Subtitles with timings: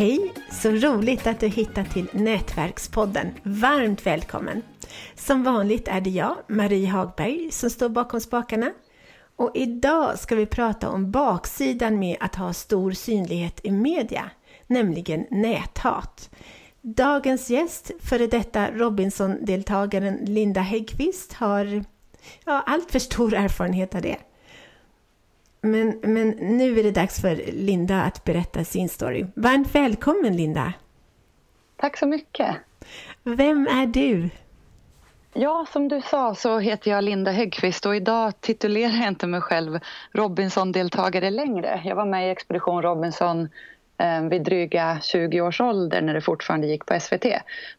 [0.00, 0.32] Hej!
[0.50, 3.30] Så roligt att du hittat till Nätverkspodden.
[3.42, 4.62] Varmt välkommen!
[5.14, 8.72] Som vanligt är det jag, Marie Hagberg, som står bakom spakarna.
[9.36, 14.30] Och idag ska vi prata om baksidan med att ha stor synlighet i media,
[14.66, 16.30] nämligen näthat.
[16.80, 21.84] Dagens gäst, före detta Robinson-deltagaren Linda Häggqvist, har
[22.44, 24.16] ja, allt för stor erfarenhet av det.
[25.60, 29.26] Men, men nu är det dags för Linda att berätta sin story.
[29.34, 30.72] Varmt välkommen Linda!
[31.76, 32.56] Tack så mycket!
[33.22, 34.30] Vem är du?
[35.32, 39.40] Ja, som du sa så heter jag Linda Häggqvist och idag titulerar jag inte mig
[39.40, 39.80] själv
[40.12, 41.80] Robinson-deltagare längre.
[41.84, 43.48] Jag var med i Expedition Robinson
[44.30, 47.24] vid dryga 20 års ålder när det fortfarande gick på SVT.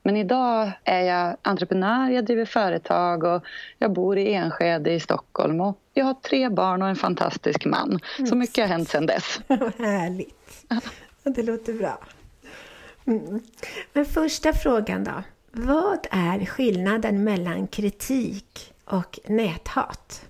[0.04, 3.44] Men idag är jag entreprenör, jag driver företag och
[3.78, 8.00] jag bor i Enskede i Stockholm och jag har tre barn och en fantastisk man.
[8.30, 9.40] Så mycket har hänt sedan dess.
[9.78, 10.66] Härligt!
[11.24, 12.00] Det låter bra.
[13.06, 13.40] Mm.
[13.94, 15.24] Men första frågan då.
[15.52, 20.26] Vad är skillnaden mellan kritik och näthat?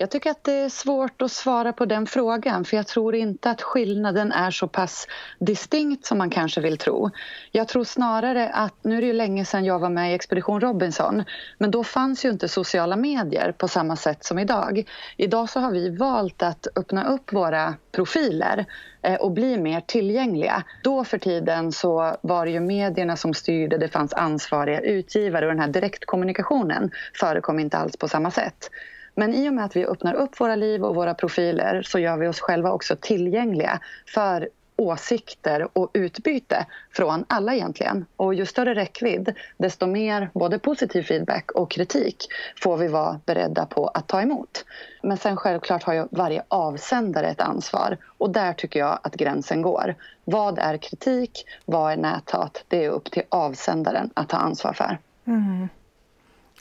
[0.00, 3.50] Jag tycker att det är svårt att svara på den frågan för jag tror inte
[3.50, 5.06] att skillnaden är så pass
[5.38, 7.10] distinkt som man kanske vill tro.
[7.52, 10.60] Jag tror snarare att, nu är det ju länge sedan jag var med i Expedition
[10.60, 11.24] Robinson
[11.58, 14.84] men då fanns ju inte sociala medier på samma sätt som idag.
[15.16, 18.66] Idag så har vi valt att öppna upp våra profiler
[19.02, 20.62] eh, och bli mer tillgängliga.
[20.82, 25.52] Då för tiden så var det ju medierna som styrde, det fanns ansvariga utgivare och
[25.52, 28.70] den här direktkommunikationen förekom inte alls på samma sätt.
[29.18, 32.16] Men i och med att vi öppnar upp våra liv och våra profiler så gör
[32.16, 33.80] vi oss själva också tillgängliga
[34.14, 38.06] för åsikter och utbyte från alla egentligen.
[38.16, 42.26] Och ju större räckvidd, desto mer både positiv feedback och kritik
[42.62, 44.64] får vi vara beredda på att ta emot.
[45.02, 49.62] Men sen självklart har ju varje avsändare ett ansvar och där tycker jag att gränsen
[49.62, 49.94] går.
[50.24, 51.44] Vad är kritik?
[51.64, 52.64] Vad är näthat?
[52.68, 54.98] Det är upp till avsändaren att ta ansvar för.
[55.26, 55.68] Mm.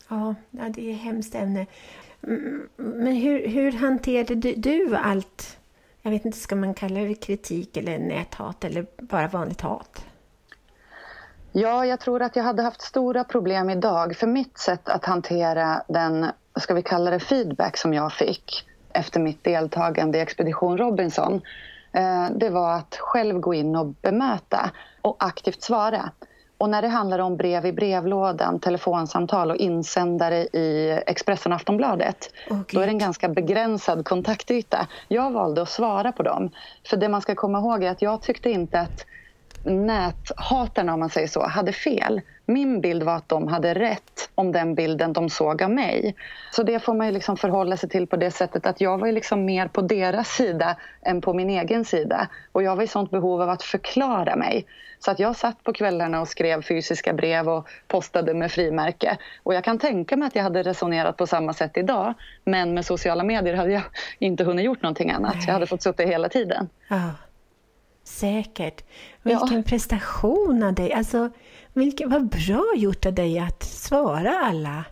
[0.07, 1.65] Ja, det är ett hemskt ämne.
[2.23, 5.57] Mm, men hur, hur hanterade du, du allt?
[6.01, 10.05] Jag vet inte, ska man kalla det kritik eller näthat eller bara vanligt hat?
[11.51, 14.15] Ja, jag tror att jag hade haft stora problem idag.
[14.15, 16.25] För mitt sätt att hantera den,
[16.59, 21.41] ska vi kalla det feedback som jag fick efter mitt deltagande i Expedition Robinson.
[21.91, 26.11] Eh, det var att själv gå in och bemöta och aktivt svara.
[26.57, 32.31] Och när det handlar om brev i brevlådan, telefonsamtal och insändare i Expressen och Aftonbladet
[32.49, 34.87] oh, då är det en ganska begränsad kontaktyta.
[35.07, 36.51] Jag valde att svara på dem.
[36.89, 39.05] För det man ska komma ihåg är att jag tyckte inte att
[39.67, 42.21] näthatarna, om man säger så, hade fel.
[42.45, 46.15] Min bild var att de hade rätt om den bilden de såg av mig.
[46.51, 49.07] Så det får man ju liksom förhålla sig till på det sättet att jag var
[49.07, 52.27] ju liksom mer på deras sida än på min egen sida.
[52.51, 54.65] Och jag var i sånt behov av att förklara mig.
[54.99, 59.17] Så att jag satt på kvällarna och skrev fysiska brev och postade med frimärke.
[59.43, 62.13] Och jag kan tänka mig att jag hade resonerat på samma sätt idag.
[62.43, 63.83] Men med sociala medier hade jag
[64.19, 65.35] inte hunnit gjort någonting annat.
[65.47, 66.69] Jag hade fått sitta hela tiden.
[66.91, 67.11] Aha.
[68.07, 68.83] Säkert.
[69.23, 69.63] Vilken ja.
[69.65, 70.93] prestation av dig.
[70.93, 71.29] Alltså,
[71.73, 74.85] vilken, vad bra gjort av dig att svara alla.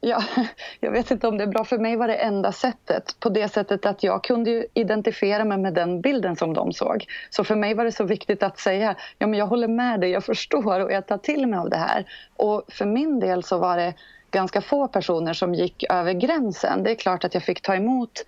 [0.00, 0.24] Ja,
[0.80, 1.64] jag vet inte om det är bra.
[1.64, 3.16] För mig var det enda sättet.
[3.20, 7.06] På det sättet att jag kunde identifiera mig med den bilden som de såg.
[7.30, 10.10] Så för mig var det så viktigt att säga ja, men jag håller med dig,
[10.10, 12.04] jag förstår och jag tar till mig av det här.
[12.36, 13.94] Och för min del så var det
[14.30, 16.82] ganska få personer som gick över gränsen.
[16.82, 18.24] Det är klart att jag fick ta emot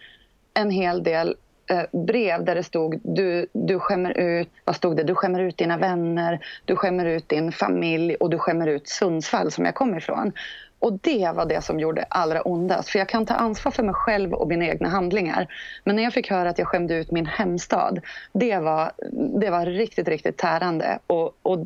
[0.55, 1.37] en hel del
[1.67, 5.03] Eh, brev där det stod du, du skämmer ut, vad stod det?
[5.03, 9.50] Du skämmer ut dina vänner, du skämmer ut din familj och du skämmer ut Sundsvall
[9.50, 10.33] som jag kommer ifrån.
[10.78, 12.89] Och det var det som gjorde allra ondast.
[12.89, 15.47] För jag kan ta ansvar för mig själv och mina egna handlingar.
[15.84, 18.00] Men när jag fick höra att jag skämde ut min hemstad,
[18.33, 18.93] det var,
[19.41, 20.99] det var riktigt, riktigt tärande.
[21.06, 21.59] Och, och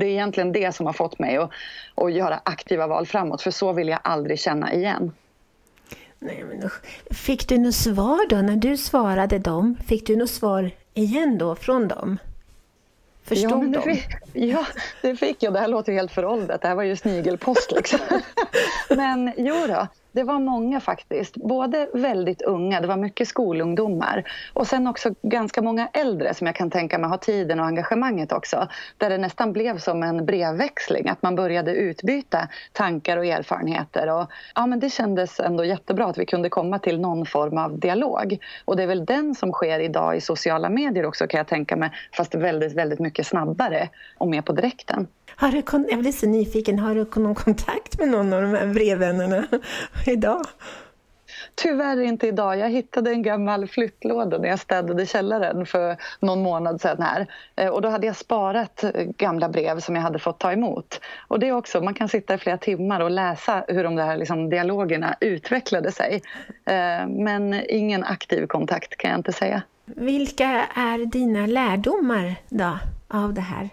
[0.00, 1.50] det är egentligen det som har fått mig att,
[1.94, 3.42] att göra aktiva val framåt.
[3.42, 5.12] För så vill jag aldrig känna igen.
[6.22, 6.70] Nej, men
[7.10, 9.76] Fick du något svar då när du svarade dem?
[9.86, 12.18] Fick du något svar igen då från dem?
[13.24, 13.82] Förstod ja, de?
[13.82, 14.66] Fick, ja,
[15.02, 15.52] det fick jag.
[15.52, 16.62] Det här låter ju helt föråldrat.
[16.62, 17.98] Det här var ju snigelpost liksom.
[18.88, 21.36] men jo då, det var många faktiskt.
[21.36, 26.56] Både väldigt unga, det var mycket skolungdomar och sen också ganska många äldre som jag
[26.56, 28.68] kan tänka mig har tiden och engagemanget också.
[28.96, 34.12] Där det nästan blev som en brevväxling, att man började utbyta tankar och erfarenheter.
[34.12, 37.78] Och, ja, men det kändes ändå jättebra att vi kunde komma till någon form av
[37.78, 38.38] dialog.
[38.64, 41.76] Och det är väl den som sker idag i sociala medier också kan jag tänka
[41.76, 45.06] mig, fast väldigt, väldigt mycket snabbare och mer på direkten.
[45.36, 48.66] Har du, jag blir så nyfiken, har du någon kontakt med någon av de här
[48.66, 49.44] brevvännerna
[50.06, 50.46] idag?
[51.54, 52.58] Tyvärr inte idag.
[52.58, 57.26] Jag hittade en gammal flyttlåda när jag städade källaren för någon månad sedan här.
[57.56, 58.84] Eh, och då hade jag sparat
[59.16, 61.00] gamla brev som jag hade fått ta emot.
[61.28, 64.16] Och det är också, man kan sitta i flera timmar och läsa hur de där
[64.16, 66.22] liksom, dialogerna utvecklade sig.
[66.64, 69.62] Eh, men ingen aktiv kontakt kan jag inte säga.
[69.84, 73.68] Vilka är dina lärdomar då av det här?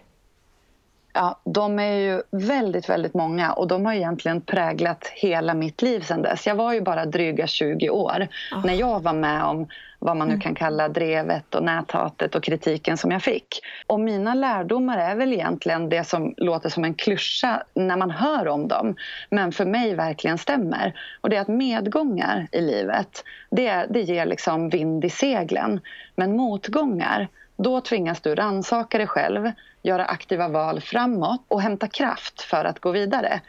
[1.19, 6.00] Ja, de är ju väldigt, väldigt många och de har egentligen präglat hela mitt liv
[6.02, 6.48] sedan dess.
[6.48, 8.66] Jag var ju bara dryga 20 år oh.
[8.66, 9.68] när jag var med om
[10.00, 10.42] vad man nu mm.
[10.42, 13.48] kan kalla drevet och näthatet och kritiken som jag fick.
[13.88, 18.48] Och mina lärdomar är väl egentligen det som låter som en klyscha när man hör
[18.48, 18.96] om dem,
[19.30, 20.94] men för mig verkligen stämmer.
[21.22, 25.80] Och det är att medgångar i livet, det, det ger liksom vind i seglen.
[26.16, 29.51] Men motgångar, då tvingas du ransaka dig själv,
[29.81, 33.42] göra aktiva val framåt och hämta kraft för att gå vidare.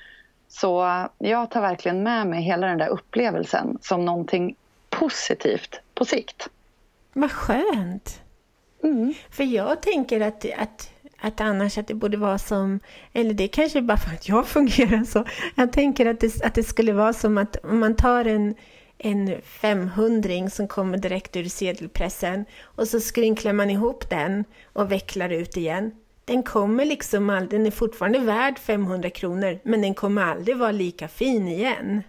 [0.48, 4.56] Så jag tar verkligen med mig hela den där upplevelsen som någonting
[4.90, 6.48] positivt på sikt.
[7.12, 8.20] Vad skönt!
[8.82, 9.14] Mm.
[9.30, 10.90] För jag tänker att, att,
[11.20, 12.80] att annars att det borde vara som,
[13.12, 15.24] eller det kanske bara för att jag fungerar så,
[15.54, 18.54] jag tänker att det, att det skulle vara som att om man tar en
[18.98, 25.30] en 500 som kommer direkt ur sedelpressen och så skrynklar man ihop den och vecklar
[25.30, 25.92] ut igen.
[26.24, 30.72] Den kommer liksom aldrig, den är fortfarande värd 500 kronor men den kommer aldrig vara
[30.72, 32.02] lika fin igen.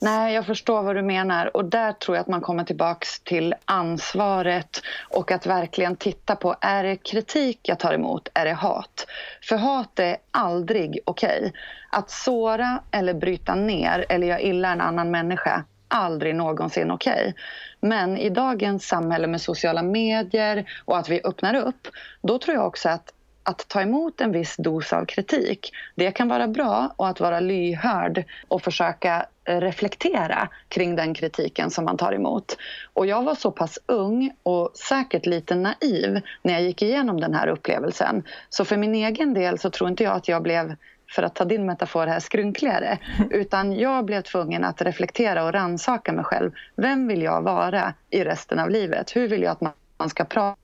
[0.00, 1.56] Nej, jag förstår vad du menar.
[1.56, 4.80] Och där tror jag att man kommer tillbaks till ansvaret
[5.10, 8.28] och att verkligen titta på, är det kritik jag tar emot?
[8.34, 9.06] Är det hat?
[9.42, 11.38] För hat är aldrig okej.
[11.38, 11.52] Okay.
[11.90, 17.20] Att såra eller bryta ner eller göra illa en annan människa, aldrig någonsin okej.
[17.20, 17.32] Okay.
[17.80, 21.88] Men i dagens samhälle med sociala medier och att vi öppnar upp,
[22.22, 23.12] då tror jag också att
[23.42, 27.40] att ta emot en viss dos av kritik, det kan vara bra och att vara
[27.40, 32.56] lyhörd och försöka reflektera kring den kritiken som man tar emot.
[32.92, 37.34] Och jag var så pass ung och säkert lite naiv när jag gick igenom den
[37.34, 38.22] här upplevelsen.
[38.48, 40.76] Så för min egen del så tror inte jag att jag blev
[41.10, 42.98] för att ta din metafor här, skrynkligare.
[43.30, 46.50] Utan jag blev tvungen att reflektera och ransaka mig själv.
[46.76, 49.16] Vem vill jag vara i resten av livet?
[49.16, 50.56] Hur vill jag att man ska prata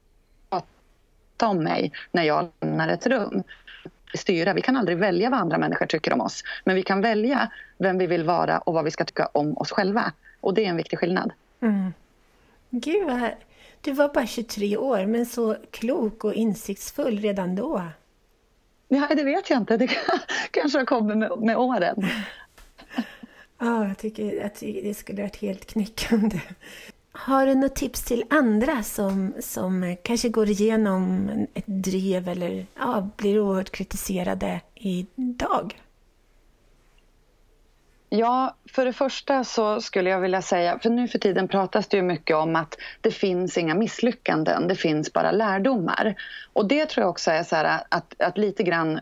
[1.42, 3.42] om mig när jag lämnar ett rum?
[4.19, 4.52] Styra.
[4.52, 6.44] Vi kan aldrig välja vad andra människor tycker om oss.
[6.64, 9.70] Men vi kan välja vem vi vill vara och vad vi ska tycka om oss
[9.70, 10.12] själva.
[10.40, 11.32] Och det är en viktig skillnad.
[11.61, 11.93] Mm.
[12.70, 13.31] Gud, vad...
[13.81, 17.82] du var bara 23 år, men så klok och insiktsfull redan då.
[18.88, 19.76] Ja, det vet jag inte.
[19.76, 19.90] Det
[20.50, 22.06] kanske har kommit med, med åren.
[23.58, 26.40] Ja, jag tycker att det skulle varit helt knäckande.
[27.16, 33.08] Har du något tips till andra som, som kanske går igenom ett drev eller ja,
[33.16, 35.81] blir oerhört kritiserade idag?
[38.16, 41.96] Ja, för det första så skulle jag vilja säga, för nu för tiden pratas det
[41.96, 46.14] ju mycket om att det finns inga misslyckanden, det finns bara lärdomar.
[46.52, 49.00] Och det tror jag också är så här, att, att lite grann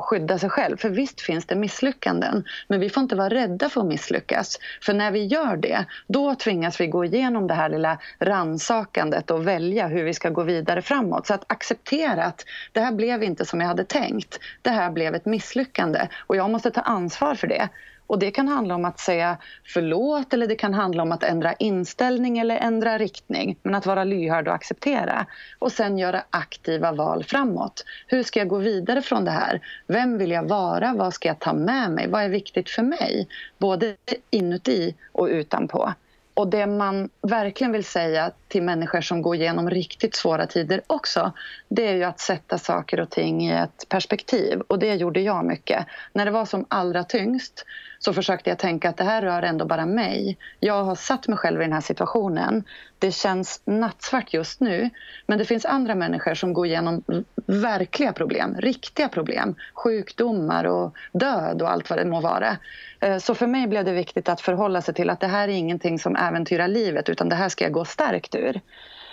[0.00, 0.76] skydda sig själv.
[0.76, 4.58] För visst finns det misslyckanden, men vi får inte vara rädda för att misslyckas.
[4.82, 9.46] För när vi gör det, då tvingas vi gå igenom det här lilla ransakandet och
[9.46, 11.26] välja hur vi ska gå vidare framåt.
[11.26, 14.38] Så att acceptera att det här blev inte som jag hade tänkt.
[14.62, 17.68] Det här blev ett misslyckande och jag måste ta ansvar för det.
[18.06, 21.52] Och det kan handla om att säga förlåt eller det kan handla om att ändra
[21.52, 23.56] inställning eller ändra riktning.
[23.62, 25.26] Men att vara lyhörd och acceptera.
[25.58, 27.84] Och sen göra aktiva val framåt.
[28.06, 29.60] Hur ska jag gå vidare från det här?
[29.86, 30.94] Vem vill jag vara?
[30.94, 32.08] Vad ska jag ta med mig?
[32.08, 33.28] Vad är viktigt för mig?
[33.58, 33.96] Både
[34.30, 35.92] inuti och utanpå.
[36.34, 41.32] Och det man verkligen vill säga till människor som går igenom riktigt svåra tider också,
[41.68, 44.60] det är ju att sätta saker och ting i ett perspektiv.
[44.60, 45.86] Och det gjorde jag mycket.
[46.12, 47.64] När det var som allra tyngst
[47.98, 50.38] så försökte jag tänka att det här rör ändå bara mig.
[50.60, 52.64] Jag har satt mig själv i den här situationen.
[52.98, 54.90] Det känns nattsvart just nu,
[55.26, 57.02] men det finns andra människor som går igenom
[57.46, 62.56] verkliga problem, riktiga problem, sjukdomar och död och allt vad det må vara.
[63.00, 65.52] Eh, så för mig blev det viktigt att förhålla sig till att det här är
[65.52, 68.43] ingenting som äventyrar livet utan det här ska jag gå starkt ur.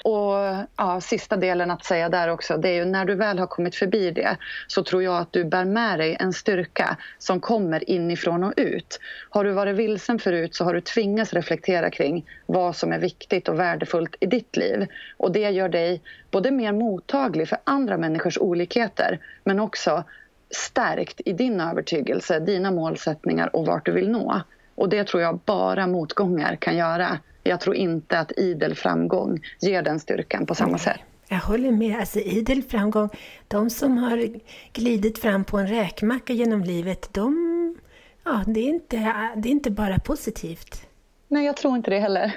[0.03, 0.33] Och
[0.77, 3.75] ja, sista delen att säga där också, det är ju när du väl har kommit
[3.75, 8.43] förbi det så tror jag att du bär med dig en styrka som kommer inifrån
[8.43, 8.99] och ut.
[9.29, 13.47] Har du varit vilsen förut så har du tvingats reflektera kring vad som är viktigt
[13.47, 14.87] och värdefullt i ditt liv.
[15.17, 20.03] Och det gör dig både mer mottaglig för andra människors olikheter men också
[20.49, 24.41] stärkt i din övertygelse, dina målsättningar och vart du vill nå.
[24.75, 27.19] Och det tror jag bara motgångar kan göra.
[27.43, 30.99] Jag tror inte att idel framgång ger den styrkan på samma sätt.
[31.27, 31.99] Jag håller med.
[31.99, 33.09] Alltså idel framgång,
[33.47, 34.29] de som har
[34.73, 37.77] glidit fram på en räkmacka genom livet, de,
[38.23, 38.97] ja, det, är inte,
[39.35, 40.87] det är inte bara positivt.
[41.27, 42.35] Nej, jag tror inte det heller.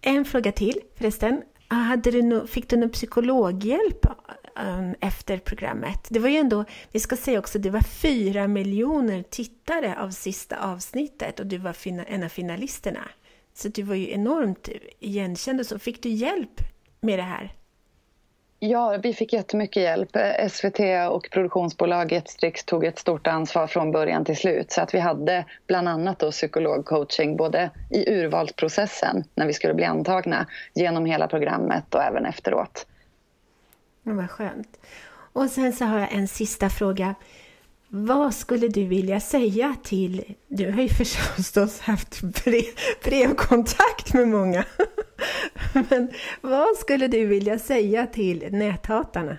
[0.00, 1.42] En fråga till förresten.
[1.68, 4.06] Hade du no, fick du någon psykologhjälp
[4.66, 6.06] um, efter programmet?
[6.08, 10.56] Det var ju ändå, vi ska säga också, det var fyra miljoner tittare av sista
[10.56, 13.08] avsnittet och du var en av finalisterna.
[13.54, 14.68] Så du var ju enormt
[14.98, 15.78] igenkänd och så.
[15.78, 16.60] Fick du hjälp
[17.00, 17.52] med det här?
[18.64, 20.16] Ja, vi fick jättemycket hjälp.
[20.50, 20.80] SVT
[21.10, 24.72] och produktionsbolaget Strix tog ett stort ansvar från början till slut.
[24.72, 29.84] Så att vi hade bland annat då psykologcoaching både i urvalsprocessen när vi skulle bli
[29.84, 32.86] antagna genom hela programmet och även efteråt.
[34.02, 34.78] Vad skönt.
[35.32, 37.14] Och sen så har jag en sista fråga.
[37.94, 40.34] Vad skulle du vilja säga till...
[40.48, 42.64] Du har ju förstås haft brev,
[43.04, 44.64] brevkontakt med många.
[45.90, 49.38] Men vad skulle du vilja säga till näthatarna?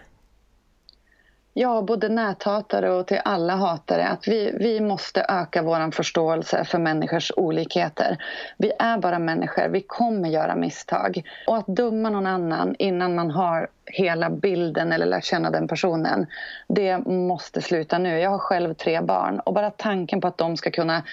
[1.55, 6.79] Ja, både näthatare och till alla hatare att vi, vi måste öka vår förståelse för
[6.79, 8.17] människors olikheter.
[8.57, 11.23] Vi är bara människor, vi kommer göra misstag.
[11.47, 16.27] Och att döma någon annan innan man har hela bilden eller lärt känna den personen.
[16.67, 18.19] Det måste sluta nu.
[18.19, 21.03] Jag har själv tre barn och bara tanken på att de ska kunna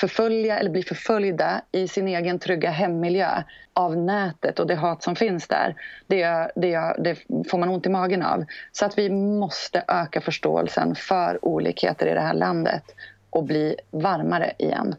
[0.00, 3.42] förfölja eller bli förföljda i sin egen trygga hemmiljö
[3.74, 5.74] av nätet och det hat som finns där,
[6.06, 7.16] det, det, det
[7.50, 8.44] får man ont i magen av.
[8.72, 12.94] Så att vi måste öka förståelsen för olikheter i det här landet
[13.30, 14.94] och bli varmare igen.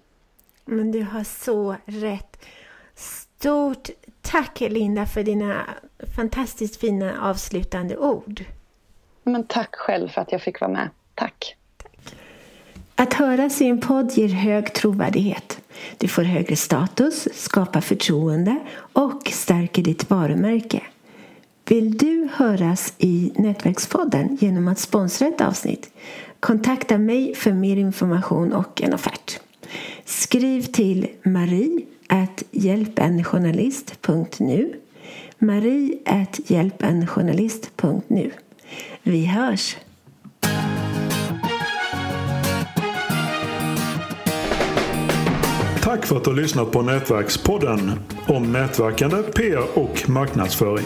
[0.66, 2.46] Men du har så rätt.
[2.96, 3.90] Stort
[4.22, 5.66] tack Linda för dina
[6.16, 8.44] fantastiskt fina avslutande ord.
[9.24, 10.90] Men tack själv för att jag fick vara med.
[11.16, 11.56] Tack.
[11.78, 12.16] tack.
[12.96, 15.62] Att höras i en podd ger hög trovärdighet.
[15.98, 18.60] Du får högre status, skapar förtroende
[18.94, 20.84] och stärker ditt varumärke.
[21.72, 25.92] Vill du höras i Nätverkspodden genom att sponsra ett avsnitt?
[26.40, 29.40] Kontakta mig för mer information och en offert.
[30.06, 31.82] Skriv till marie
[32.52, 34.74] hjälpenjournalist.nu
[35.38, 35.98] marie
[36.48, 38.32] hjälpenjournalist.nu
[39.04, 39.78] Vi hörs!
[45.84, 47.92] Tack för att du har lyssnat på Nätverkspodden
[48.28, 50.86] om nätverkande, PR och marknadsföring